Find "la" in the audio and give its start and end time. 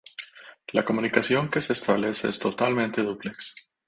0.71-0.83